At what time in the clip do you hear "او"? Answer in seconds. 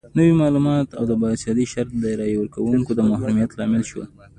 0.97-1.03